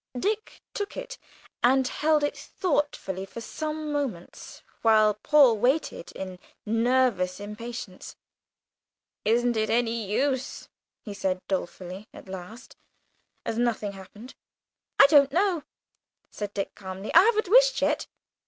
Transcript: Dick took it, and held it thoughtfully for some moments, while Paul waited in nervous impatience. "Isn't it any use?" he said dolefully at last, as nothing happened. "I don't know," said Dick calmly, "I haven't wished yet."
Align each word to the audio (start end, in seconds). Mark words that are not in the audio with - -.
Dick 0.17 0.63
took 0.73 0.97
it, 0.97 1.19
and 1.61 1.87
held 1.87 2.23
it 2.23 2.35
thoughtfully 2.35 3.23
for 3.23 3.39
some 3.39 3.91
moments, 3.91 4.63
while 4.81 5.13
Paul 5.13 5.59
waited 5.59 6.11
in 6.13 6.39
nervous 6.65 7.39
impatience. 7.39 8.15
"Isn't 9.25 9.55
it 9.55 9.69
any 9.69 10.03
use?" 10.09 10.69
he 11.03 11.13
said 11.13 11.39
dolefully 11.47 12.07
at 12.15 12.27
last, 12.27 12.75
as 13.45 13.59
nothing 13.59 13.91
happened. 13.91 14.33
"I 14.99 15.05
don't 15.05 15.31
know," 15.31 15.65
said 16.31 16.55
Dick 16.55 16.73
calmly, 16.73 17.13
"I 17.13 17.21
haven't 17.21 17.49
wished 17.49 17.79
yet." 17.83 18.07